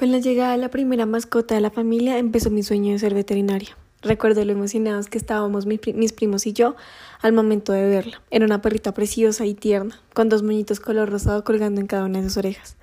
Con 0.00 0.12
la 0.12 0.18
llegada 0.18 0.52
de 0.52 0.56
la 0.56 0.70
primera 0.70 1.04
mascota 1.04 1.54
de 1.54 1.60
la 1.60 1.70
familia 1.70 2.16
empezó 2.16 2.48
mi 2.48 2.62
sueño 2.62 2.94
de 2.94 2.98
ser 2.98 3.12
veterinaria. 3.12 3.76
Recuerdo 4.00 4.42
lo 4.46 4.52
emocionados 4.52 5.08
que 5.08 5.18
estábamos 5.18 5.66
mis 5.66 6.12
primos 6.14 6.46
y 6.46 6.54
yo 6.54 6.74
al 7.20 7.34
momento 7.34 7.74
de 7.74 7.86
verla. 7.86 8.22
Era 8.30 8.46
una 8.46 8.62
perrita 8.62 8.94
preciosa 8.94 9.44
y 9.44 9.52
tierna, 9.52 10.00
con 10.14 10.30
dos 10.30 10.42
moñitos 10.42 10.80
color 10.80 11.10
rosado 11.10 11.44
colgando 11.44 11.82
en 11.82 11.86
cada 11.86 12.06
una 12.06 12.22
de 12.22 12.28
sus 12.30 12.38
orejas. 12.38 12.76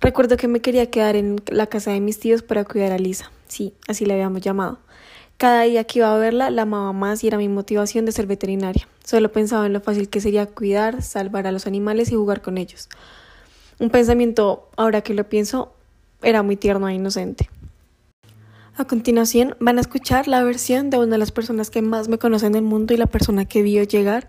Recuerdo 0.00 0.36
que 0.36 0.46
me 0.46 0.60
quería 0.60 0.88
quedar 0.88 1.16
en 1.16 1.42
la 1.48 1.66
casa 1.66 1.90
de 1.90 1.98
mis 1.98 2.20
tíos 2.20 2.42
para 2.42 2.64
cuidar 2.64 2.92
a 2.92 2.98
Lisa. 2.98 3.32
Sí, 3.48 3.74
así 3.88 4.06
la 4.06 4.14
habíamos 4.14 4.40
llamado. 4.40 4.78
Cada 5.36 5.62
día 5.62 5.82
que 5.82 5.98
iba 5.98 6.14
a 6.14 6.18
verla 6.18 6.50
la 6.50 6.62
amaba 6.62 6.92
más 6.92 7.24
y 7.24 7.26
era 7.26 7.38
mi 7.38 7.48
motivación 7.48 8.04
de 8.04 8.12
ser 8.12 8.28
veterinaria. 8.28 8.86
Solo 9.02 9.32
pensaba 9.32 9.66
en 9.66 9.72
lo 9.72 9.80
fácil 9.80 10.08
que 10.08 10.20
sería 10.20 10.46
cuidar, 10.46 11.02
salvar 11.02 11.48
a 11.48 11.50
los 11.50 11.66
animales 11.66 12.12
y 12.12 12.14
jugar 12.14 12.40
con 12.40 12.56
ellos. 12.56 12.88
Un 13.80 13.90
pensamiento, 13.90 14.68
ahora 14.76 15.00
que 15.00 15.14
lo 15.14 15.28
pienso, 15.28 15.72
era 16.22 16.42
muy 16.42 16.56
tierno 16.56 16.88
e 16.88 16.94
inocente. 16.94 17.50
A 18.76 18.84
continuación 18.86 19.56
van 19.60 19.78
a 19.78 19.82
escuchar 19.82 20.28
la 20.28 20.42
versión 20.42 20.90
de 20.90 20.98
una 20.98 21.12
de 21.12 21.18
las 21.18 21.32
personas 21.32 21.70
que 21.70 21.82
más 21.82 22.08
me 22.08 22.18
conocen 22.18 22.52
del 22.52 22.62
mundo 22.62 22.94
y 22.94 22.96
la 22.96 23.06
persona 23.06 23.44
que 23.44 23.62
vio 23.62 23.82
llegar 23.82 24.28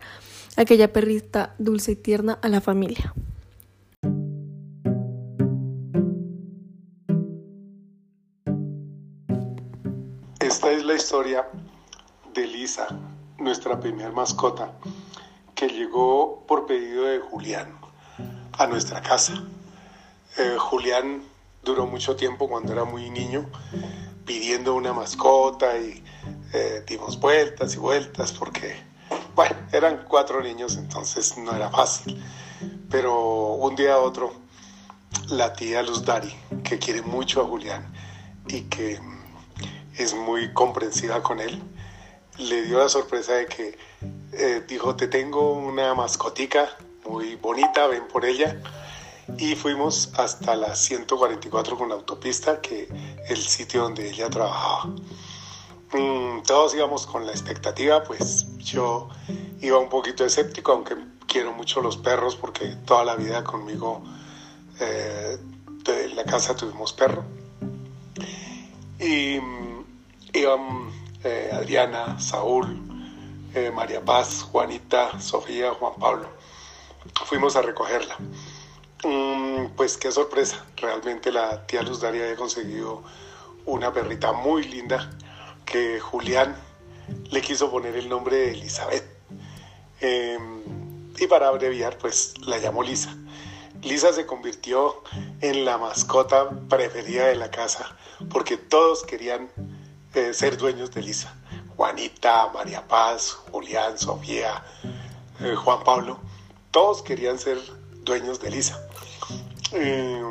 aquella 0.57 0.91
perrita 0.91 1.55
dulce 1.57 1.93
y 1.93 1.95
tierna 1.95 2.37
a 2.41 2.49
la 2.49 2.59
familia. 2.59 3.13
Esta 10.39 10.71
es 10.71 10.83
la 10.83 10.95
historia 10.95 11.47
de 12.33 12.47
Lisa, 12.47 12.87
nuestra 13.37 13.79
primera 13.79 14.11
mascota, 14.11 14.73
que 15.55 15.69
llegó 15.69 16.43
por 16.45 16.65
pedido 16.65 17.05
de 17.05 17.19
Julián 17.19 17.77
a 18.53 18.67
nuestra 18.67 19.01
casa. 19.01 19.43
Eh, 20.37 20.55
Julián 20.57 21.21
duró 21.63 21.85
mucho 21.85 22.15
tiempo 22.15 22.47
cuando 22.47 22.73
era 22.73 22.83
muy 22.83 23.09
niño 23.09 23.49
pidiendo 24.25 24.75
una 24.75 24.93
mascota 24.93 25.77
y 25.77 26.03
eh, 26.53 26.83
dimos 26.87 27.19
vueltas 27.19 27.75
y 27.75 27.77
vueltas 27.77 28.31
porque, 28.31 28.75
bueno, 29.35 29.55
eran 29.71 30.05
cuatro 30.07 30.41
niños, 30.41 30.77
entonces 30.77 31.37
no 31.37 31.55
era 31.55 31.69
fácil. 31.69 32.21
Pero 32.89 33.53
un 33.53 33.75
día 33.75 33.93
a 33.93 33.99
otro, 33.99 34.33
la 35.29 35.53
tía 35.53 35.81
Luz 35.83 36.05
Dari, 36.05 36.33
que 36.63 36.77
quiere 36.77 37.01
mucho 37.01 37.41
a 37.41 37.45
Julián 37.45 37.91
y 38.47 38.61
que 38.63 38.99
es 39.97 40.13
muy 40.13 40.53
comprensiva 40.53 41.21
con 41.21 41.39
él, 41.39 41.61
le 42.37 42.63
dio 42.63 42.79
la 42.79 42.89
sorpresa 42.89 43.33
de 43.33 43.47
que 43.47 43.77
eh, 44.33 44.63
dijo, 44.67 44.95
te 44.95 45.07
tengo 45.07 45.53
una 45.53 45.93
mascotica 45.93 46.69
muy 47.05 47.35
bonita, 47.35 47.87
ven 47.87 48.07
por 48.07 48.25
ella 48.25 48.57
y 49.37 49.55
fuimos 49.55 50.11
hasta 50.17 50.55
la 50.55 50.75
144 50.75 51.77
con 51.77 51.89
la 51.89 51.95
autopista, 51.95 52.61
que 52.61 52.87
el 53.27 53.37
sitio 53.37 53.83
donde 53.83 54.09
ella 54.09 54.29
trabajaba. 54.29 54.93
Mm, 55.93 56.43
todos 56.43 56.73
íbamos 56.75 57.05
con 57.05 57.25
la 57.25 57.31
expectativa, 57.31 58.03
pues 58.03 58.45
yo 58.57 59.09
iba 59.61 59.77
un 59.77 59.89
poquito 59.89 60.25
escéptico, 60.25 60.71
aunque 60.71 60.95
quiero 61.27 61.53
mucho 61.53 61.81
los 61.81 61.97
perros 61.97 62.35
porque 62.35 62.75
toda 62.85 63.03
la 63.03 63.15
vida 63.15 63.43
conmigo 63.43 64.03
eh, 64.79 65.37
la 66.15 66.23
casa 66.23 66.55
tuvimos 66.55 66.93
perro. 66.93 67.23
Y 68.99 69.39
mm, 69.39 69.85
iban 70.33 70.91
eh, 71.23 71.49
Adriana, 71.53 72.19
Saúl, 72.19 72.79
eh, 73.53 73.71
María 73.71 74.03
Paz, 74.03 74.43
Juanita, 74.43 75.19
Sofía, 75.19 75.71
Juan 75.73 75.93
Pablo. 75.99 76.27
Fuimos 77.25 77.55
a 77.55 77.61
recogerla. 77.61 78.17
Mm, 79.03 79.71
pues 79.75 79.97
qué 79.97 80.11
sorpresa, 80.11 80.63
realmente 80.77 81.31
la 81.31 81.65
tía 81.65 81.81
Luz 81.81 82.01
Daria 82.01 82.23
había 82.23 82.35
conseguido 82.35 83.01
una 83.65 83.91
perrita 83.91 84.31
muy 84.31 84.63
linda 84.63 85.09
que 85.65 85.99
Julián 85.99 86.55
le 87.31 87.41
quiso 87.41 87.71
poner 87.71 87.95
el 87.95 88.07
nombre 88.07 88.35
de 88.35 88.51
Elizabeth. 88.51 89.05
Em, 90.01 90.61
y 91.17 91.27
para 91.27 91.47
abreviar, 91.47 91.97
pues 91.97 92.33
la 92.45 92.59
llamó 92.59 92.83
Lisa. 92.83 93.15
Lisa 93.81 94.13
se 94.13 94.27
convirtió 94.27 95.01
en 95.41 95.65
la 95.65 95.79
mascota 95.79 96.49
preferida 96.69 97.25
de 97.27 97.35
la 97.35 97.49
casa 97.49 97.95
porque 98.29 98.57
todos 98.57 99.03
querían 99.03 99.49
eh, 100.13 100.33
ser 100.33 100.57
dueños 100.57 100.91
de 100.91 101.01
Lisa. 101.01 101.35
Juanita, 101.75 102.51
María 102.53 102.87
Paz, 102.87 103.31
Julián, 103.51 103.97
Sofía, 103.97 104.63
eh, 105.39 105.55
Juan 105.55 105.83
Pablo, 105.83 106.19
todos 106.69 107.01
querían 107.01 107.39
ser 107.39 107.57
dueños 108.03 108.39
de 108.39 108.51
Lisa. 108.51 108.87
Eh, 109.73 110.21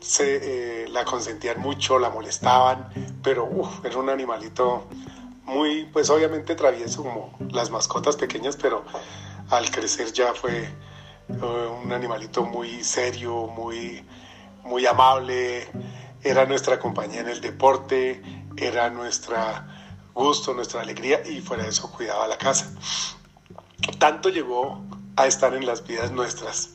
se, 0.00 0.84
eh, 0.84 0.88
la 0.88 1.04
consentían 1.04 1.60
mucho, 1.60 1.98
la 1.98 2.10
molestaban, 2.10 2.88
pero 3.22 3.48
era 3.84 3.98
un 3.98 4.08
animalito 4.08 4.86
muy, 5.44 5.86
pues 5.86 6.08
obviamente 6.10 6.54
travieso 6.54 7.02
como 7.02 7.36
las 7.50 7.70
mascotas 7.70 8.16
pequeñas, 8.16 8.56
pero 8.56 8.84
al 9.50 9.70
crecer 9.70 10.12
ya 10.12 10.34
fue 10.34 10.64
eh, 11.28 11.70
un 11.84 11.92
animalito 11.92 12.44
muy 12.44 12.84
serio, 12.84 13.46
muy, 13.46 14.04
muy 14.62 14.86
amable, 14.86 15.68
era 16.22 16.44
nuestra 16.46 16.78
compañía 16.78 17.20
en 17.20 17.28
el 17.28 17.40
deporte, 17.40 18.22
era 18.56 18.90
nuestra 18.90 19.66
gusto, 20.14 20.52
nuestra 20.52 20.82
alegría 20.82 21.22
y 21.28 21.40
fuera 21.40 21.62
de 21.62 21.70
eso 21.70 21.90
cuidaba 21.90 22.26
la 22.28 22.38
casa. 22.38 22.72
Tanto 23.98 24.28
llegó 24.28 24.82
a 25.16 25.26
estar 25.26 25.54
en 25.54 25.64
las 25.64 25.86
vidas 25.86 26.10
nuestras 26.12 26.70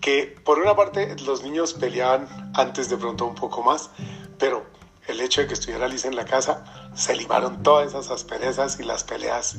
que 0.00 0.36
por 0.44 0.58
una 0.58 0.74
parte 0.74 1.16
los 1.24 1.42
niños 1.42 1.74
peleaban 1.74 2.28
antes 2.54 2.88
de 2.88 2.96
pronto 2.96 3.26
un 3.26 3.34
poco 3.34 3.62
más, 3.62 3.90
pero 4.38 4.64
el 5.06 5.20
hecho 5.20 5.40
de 5.40 5.46
que 5.46 5.54
estuviera 5.54 5.88
Lisa 5.88 6.08
en 6.08 6.16
la 6.16 6.24
casa 6.24 6.64
se 6.94 7.14
limaron 7.14 7.62
todas 7.62 7.88
esas 7.88 8.10
asperezas 8.10 8.78
y 8.80 8.82
las 8.82 9.04
peleas 9.04 9.56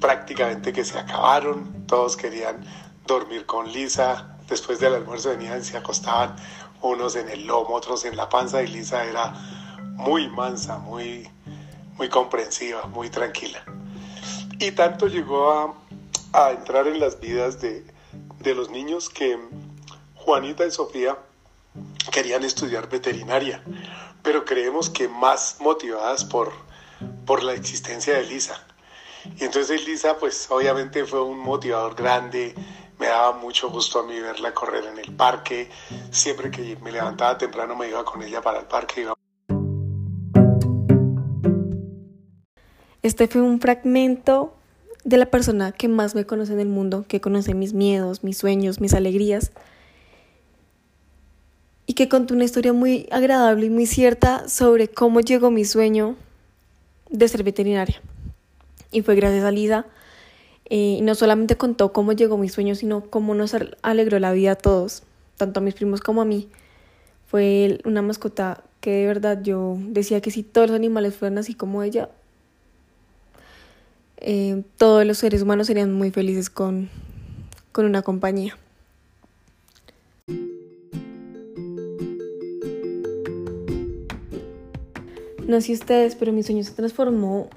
prácticamente 0.00 0.72
que 0.72 0.84
se 0.84 0.98
acabaron. 0.98 1.86
Todos 1.86 2.16
querían 2.16 2.64
dormir 3.06 3.46
con 3.46 3.70
Lisa. 3.72 4.36
Después 4.48 4.78
del 4.78 4.94
almuerzo 4.94 5.30
venían 5.30 5.60
y 5.60 5.64
se 5.64 5.76
acostaban 5.76 6.36
unos 6.82 7.16
en 7.16 7.28
el 7.28 7.46
lomo, 7.46 7.74
otros 7.74 8.04
en 8.04 8.16
la 8.16 8.28
panza 8.28 8.62
y 8.62 8.68
Lisa 8.68 9.04
era 9.04 9.32
muy 9.94 10.28
mansa, 10.28 10.78
muy, 10.78 11.28
muy 11.96 12.08
comprensiva, 12.08 12.86
muy 12.86 13.08
tranquila. 13.08 13.64
Y 14.58 14.72
tanto 14.72 15.06
llegó 15.06 15.50
a, 15.52 15.74
a 16.32 16.50
entrar 16.50 16.86
en 16.86 17.00
las 17.00 17.18
vidas 17.18 17.60
de, 17.60 17.84
de 18.46 18.54
los 18.54 18.70
niños 18.70 19.10
que 19.10 19.36
Juanita 20.14 20.64
y 20.64 20.70
Sofía 20.70 21.18
querían 22.12 22.44
estudiar 22.44 22.88
veterinaria, 22.88 23.60
pero 24.22 24.44
creemos 24.44 24.88
que 24.88 25.08
más 25.08 25.56
motivadas 25.58 26.24
por, 26.24 26.52
por 27.26 27.42
la 27.42 27.54
existencia 27.54 28.14
de 28.14 28.22
Lisa. 28.22 28.64
Y 29.36 29.44
entonces 29.44 29.84
Lisa, 29.84 30.16
pues 30.18 30.46
obviamente 30.48 31.04
fue 31.04 31.22
un 31.22 31.40
motivador 31.40 31.96
grande, 31.96 32.54
me 33.00 33.06
daba 33.08 33.32
mucho 33.32 33.68
gusto 33.68 33.98
a 33.98 34.04
mí 34.04 34.18
verla 34.20 34.54
correr 34.54 34.84
en 34.84 34.98
el 34.98 35.12
parque, 35.16 35.68
siempre 36.12 36.50
que 36.50 36.76
me 36.76 36.92
levantaba 36.92 37.36
temprano 37.36 37.74
me 37.74 37.88
iba 37.88 38.04
con 38.04 38.22
ella 38.22 38.40
para 38.40 38.60
el 38.60 38.66
parque. 38.66 39.08
Este 43.02 43.26
fue 43.26 43.40
un 43.40 43.60
fragmento 43.60 44.55
de 45.06 45.16
la 45.18 45.26
persona 45.26 45.70
que 45.70 45.86
más 45.86 46.16
me 46.16 46.26
conoce 46.26 46.52
en 46.52 46.58
el 46.58 46.68
mundo, 46.68 47.04
que 47.06 47.20
conoce 47.20 47.54
mis 47.54 47.72
miedos, 47.72 48.24
mis 48.24 48.36
sueños, 48.36 48.80
mis 48.80 48.92
alegrías 48.92 49.52
y 51.86 51.94
que 51.94 52.08
contó 52.08 52.34
una 52.34 52.42
historia 52.42 52.72
muy 52.72 53.06
agradable 53.12 53.66
y 53.66 53.70
muy 53.70 53.86
cierta 53.86 54.48
sobre 54.48 54.88
cómo 54.88 55.20
llegó 55.20 55.52
mi 55.52 55.64
sueño 55.64 56.16
de 57.08 57.28
ser 57.28 57.44
veterinaria. 57.44 58.02
Y 58.90 59.02
fue 59.02 59.14
gracias 59.14 59.44
a 59.44 59.52
Lisa. 59.52 59.86
Eh, 60.68 60.96
y 60.98 61.00
no 61.02 61.14
solamente 61.14 61.56
contó 61.56 61.92
cómo 61.92 62.12
llegó 62.12 62.36
mi 62.36 62.48
sueño, 62.48 62.74
sino 62.74 63.08
cómo 63.08 63.36
nos 63.36 63.54
alegró 63.82 64.18
la 64.18 64.32
vida 64.32 64.52
a 64.52 64.56
todos, 64.56 65.04
tanto 65.36 65.60
a 65.60 65.62
mis 65.62 65.74
primos 65.74 66.00
como 66.00 66.22
a 66.22 66.24
mí. 66.24 66.48
Fue 67.26 67.78
una 67.84 68.02
mascota 68.02 68.64
que 68.80 68.90
de 68.90 69.06
verdad 69.06 69.40
yo 69.42 69.76
decía 69.78 70.20
que 70.20 70.32
si 70.32 70.42
todos 70.42 70.66
los 70.66 70.76
animales 70.76 71.14
fueran 71.14 71.38
así 71.38 71.54
como 71.54 71.84
ella, 71.84 72.08
eh, 74.28 74.64
todos 74.76 75.06
los 75.06 75.18
seres 75.18 75.40
humanos 75.40 75.68
serían 75.68 75.92
muy 75.92 76.10
felices 76.10 76.50
con, 76.50 76.90
con 77.70 77.84
una 77.84 78.02
compañía. 78.02 78.58
No 85.46 85.60
sé 85.60 85.74
ustedes, 85.74 86.16
pero 86.16 86.32
mi 86.32 86.42
sueño 86.42 86.64
se 86.64 86.72
transformó 86.72 87.48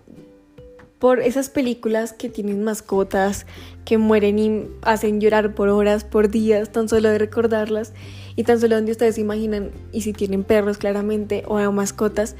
por 0.99 1.21
esas 1.21 1.49
películas 1.49 2.13
que 2.13 2.29
tienen 2.29 2.63
mascotas, 2.63 3.47
que 3.83 3.97
mueren 3.97 4.37
y 4.37 4.67
hacen 4.83 5.19
llorar 5.19 5.55
por 5.55 5.69
horas, 5.69 6.03
por 6.03 6.29
días, 6.29 6.71
tan 6.71 6.87
solo 6.87 7.09
de 7.09 7.17
recordarlas 7.17 7.93
y 8.35 8.43
tan 8.43 8.59
solo 8.59 8.75
donde 8.75 8.91
ustedes 8.91 9.15
se 9.15 9.21
imaginan, 9.21 9.71
y 9.91 10.01
si 10.01 10.13
tienen 10.13 10.43
perros 10.43 10.77
claramente 10.77 11.43
o 11.47 11.71
mascotas, 11.71 12.35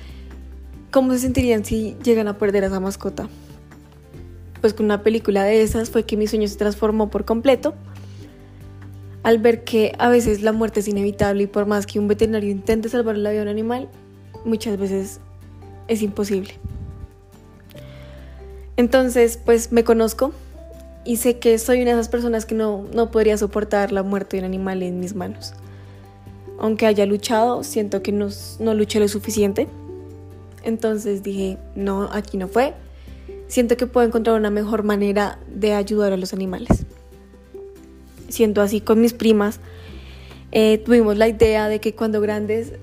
¿cómo 0.91 1.13
se 1.13 1.19
sentirían 1.19 1.65
si 1.65 1.95
llegan 2.03 2.27
a 2.27 2.37
perder 2.37 2.65
a 2.65 2.67
esa 2.67 2.79
mascota? 2.79 3.27
Pues 4.61 4.73
con 4.73 4.85
una 4.85 5.03
película 5.03 5.43
de 5.43 5.61
esas 5.61 5.89
fue 5.89 6.03
que 6.03 6.17
mi 6.17 6.27
sueño 6.27 6.47
se 6.47 6.57
transformó 6.57 7.09
por 7.09 7.25
completo. 7.25 7.73
al 9.21 9.37
ver 9.37 9.65
que 9.65 9.93
a 9.99 10.09
veces 10.09 10.41
la 10.41 10.53
muerte 10.53 10.79
es 10.79 10.87
inevitable 10.87 11.43
y 11.43 11.47
por 11.47 11.65
más 11.65 11.85
que 11.85 11.99
un 11.99 12.07
veterinario 12.07 12.49
intente 12.49 12.87
salvar 12.87 13.17
la 13.17 13.31
vida 13.31 13.41
de 13.41 13.43
un 13.43 13.49
animal, 13.49 13.89
muchas 14.45 14.77
veces 14.77 15.19
es 15.89 16.01
imposible. 16.01 16.53
Entonces, 18.77 19.37
pues 19.43 19.73
me 19.73 19.83
conozco 19.83 20.31
y 21.03 21.17
sé 21.17 21.37
que 21.37 21.57
soy 21.57 21.81
una 21.81 21.91
de 21.91 21.97
esas 21.97 22.07
personas 22.07 22.45
que 22.45 22.55
no, 22.55 22.85
no 22.93 23.11
podría 23.11 23.37
soportar 23.37 23.91
la 23.91 24.03
muerte 24.03 24.37
de 24.37 24.41
un 24.41 24.45
animal 24.45 24.83
en 24.83 25.01
mis 25.01 25.15
manos. 25.15 25.53
Aunque 26.57 26.85
haya 26.85 27.05
luchado, 27.05 27.63
siento 27.63 28.01
que 28.01 28.13
no, 28.13 28.29
no 28.59 28.73
luché 28.73 28.99
lo 28.99 29.07
suficiente. 29.09 29.67
Entonces 30.63 31.23
dije, 31.23 31.57
no, 31.75 32.03
aquí 32.11 32.37
no 32.37 32.47
fue. 32.47 32.73
Siento 33.49 33.75
que 33.75 33.85
puedo 33.85 34.07
encontrar 34.07 34.37
una 34.37 34.49
mejor 34.49 34.83
manera 34.83 35.39
de 35.53 35.73
ayudar 35.73 36.13
a 36.13 36.17
los 36.17 36.31
animales 36.31 36.85
siento 38.29 38.61
así 38.61 38.79
con 38.79 39.01
mis 39.01 39.13
primas, 39.13 39.59
eh, 40.51 40.77
tuvimos 40.79 41.17
la 41.17 41.27
idea 41.27 41.67
de 41.67 41.79
que 41.79 41.93
cuando 41.93 42.21
grandes 42.21 42.73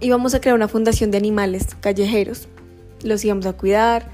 íbamos 0.00 0.34
a 0.34 0.40
crear 0.40 0.54
una 0.54 0.68
fundación 0.68 1.10
de 1.10 1.18
animales 1.18 1.74
callejeros. 1.80 2.48
Los 3.02 3.24
íbamos 3.24 3.46
a 3.46 3.54
cuidar, 3.54 4.10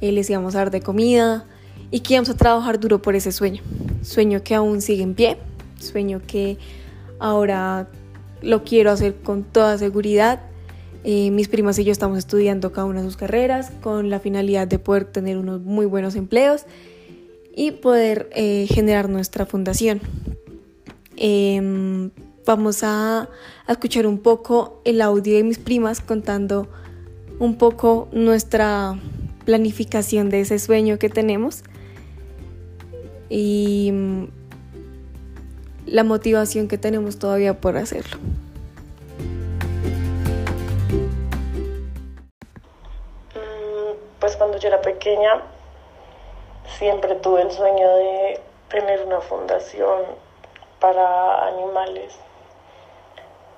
eh, 0.00 0.12
les 0.12 0.30
íbamos 0.30 0.54
a 0.54 0.58
dar 0.58 0.70
de 0.70 0.80
comida 0.80 1.46
y 1.90 2.00
que 2.00 2.14
íbamos 2.14 2.30
a 2.30 2.36
trabajar 2.36 2.78
duro 2.78 3.02
por 3.02 3.16
ese 3.16 3.32
sueño. 3.32 3.62
Sueño 4.02 4.42
que 4.42 4.54
aún 4.54 4.80
sigue 4.80 5.02
en 5.02 5.14
pie, 5.14 5.38
sueño 5.80 6.20
que 6.26 6.58
ahora 7.18 7.88
lo 8.42 8.64
quiero 8.64 8.90
hacer 8.90 9.16
con 9.16 9.42
toda 9.42 9.78
seguridad. 9.78 10.40
Eh, 11.08 11.30
mis 11.30 11.46
primas 11.46 11.78
y 11.78 11.84
yo 11.84 11.92
estamos 11.92 12.18
estudiando 12.18 12.72
cada 12.72 12.84
una 12.84 13.00
de 13.00 13.06
sus 13.06 13.16
carreras 13.16 13.70
con 13.80 14.10
la 14.10 14.18
finalidad 14.18 14.66
de 14.66 14.80
poder 14.80 15.04
tener 15.04 15.38
unos 15.38 15.60
muy 15.60 15.86
buenos 15.86 16.16
empleos 16.16 16.64
y 17.54 17.70
poder 17.70 18.28
eh, 18.34 18.66
generar 18.68 19.08
nuestra 19.08 19.46
fundación. 19.46 20.00
Em, 21.16 22.10
vamos 22.44 22.82
a, 22.82 23.28
escuchar 23.68 24.08
un 24.08 24.18
poco 24.18 24.82
el 24.84 25.00
audio 25.00 25.36
de 25.36 25.44
mis 25.44 25.58
primas 25.58 26.00
contando 26.00 26.66
un 27.38 27.56
poco 27.56 28.08
nuestra 28.10 28.98
planificación 29.44 30.28
de 30.28 30.40
ese 30.40 30.58
sueño 30.58 30.98
que 30.98 31.08
tenemos 31.08 31.62
y 33.30 33.92
mm, 33.92 34.24
la 35.86 36.02
motivación 36.02 36.66
que 36.66 36.78
tenemos 36.78 37.20
todavía 37.20 37.60
por 37.60 37.76
hacerlo. 37.76 38.18
Siempre 46.66 47.14
tuve 47.16 47.42
el 47.42 47.52
sueño 47.52 47.96
de 47.96 48.40
tener 48.68 49.02
una 49.02 49.20
fundación 49.20 50.04
para 50.80 51.46
animales. 51.46 52.18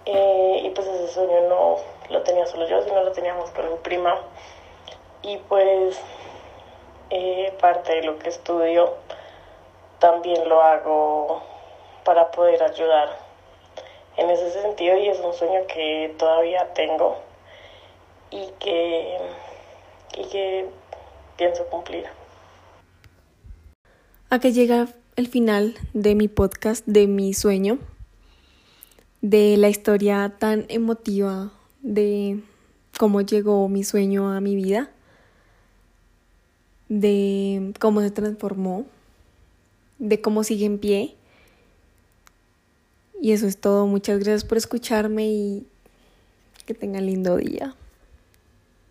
Eh, 0.05 0.61
y 0.65 0.71
pues 0.71 0.87
ese 0.87 1.09
sueño 1.09 1.41
no 1.49 1.77
lo 2.11 2.23
tenía 2.23 2.47
solo 2.47 2.67
yo, 2.69 2.83
sino 2.83 3.03
lo 3.03 3.13
teníamos 3.13 3.51
con 3.51 3.71
mi 3.71 3.77
prima. 3.79 4.19
Y 5.23 5.39
pues 5.49 5.99
eh, 7.11 7.55
parte 7.61 7.95
de 7.95 8.03
lo 8.03 8.19
que 8.19 8.29
estudio 8.29 8.95
también 9.99 10.49
lo 10.49 10.63
hago 10.63 11.43
para 12.05 12.31
poder 12.31 12.63
ayudar 12.63 13.09
en 14.17 14.31
ese 14.31 14.51
sentido 14.51 14.97
y 14.97 15.09
es 15.09 15.19
un 15.21 15.33
sueño 15.33 15.67
que 15.67 16.15
todavía 16.19 16.73
tengo 16.75 17.17
y 18.31 18.47
que, 18.59 19.19
y 20.17 20.25
que 20.29 20.69
pienso 21.39 21.65
cumplir 21.71 22.05
a 24.31 24.41
que 24.41 24.53
llega 24.53 24.89
el 25.17 25.29
final 25.29 25.75
de 25.95 26.15
mi 26.15 26.29
podcast, 26.29 26.85
de 26.87 27.07
mi 27.07 27.33
sueño, 27.33 27.79
de 29.23 29.57
la 29.57 29.69
historia 29.69 30.35
tan 30.39 30.67
emotiva 30.69 31.51
de 31.81 32.41
cómo 32.99 33.23
llegó 33.23 33.69
mi 33.69 33.85
sueño 33.85 34.31
a 34.31 34.41
mi 34.41 34.55
vida, 34.55 34.91
de 36.89 37.73
cómo 37.81 38.01
se 38.01 38.11
transformó, 38.11 38.85
de 39.99 40.21
cómo 40.21 40.45
sigue 40.45 40.67
en 40.67 40.79
pie. 40.79 41.15
Y 43.21 43.33
eso 43.33 43.47
es 43.47 43.59
todo. 43.59 43.87
Muchas 43.87 44.19
gracias 44.19 44.45
por 44.45 44.59
escucharme 44.59 45.27
y 45.27 45.67
que 46.67 46.75
tengan 46.75 47.07
lindo 47.07 47.37
día. 47.37 47.75